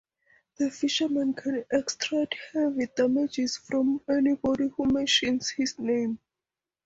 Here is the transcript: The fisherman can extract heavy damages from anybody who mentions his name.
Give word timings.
The 0.57 0.71
fisherman 0.71 1.35
can 1.35 1.63
extract 1.71 2.33
heavy 2.53 2.87
damages 2.95 3.57
from 3.57 4.01
anybody 4.09 4.69
who 4.75 4.85
mentions 4.85 5.51
his 5.51 5.77
name. 5.77 6.17